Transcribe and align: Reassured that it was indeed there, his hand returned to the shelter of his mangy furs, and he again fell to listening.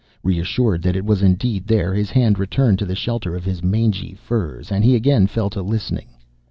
Reassured 0.23 0.81
that 0.81 0.95
it 0.95 1.05
was 1.05 1.21
indeed 1.21 1.67
there, 1.67 1.93
his 1.93 2.09
hand 2.09 2.39
returned 2.39 2.79
to 2.79 2.87
the 2.87 2.95
shelter 2.95 3.35
of 3.35 3.45
his 3.45 3.61
mangy 3.63 4.15
furs, 4.15 4.71
and 4.71 4.83
he 4.83 4.95
again 4.95 5.27
fell 5.27 5.51
to 5.51 5.61
listening. 5.61 6.07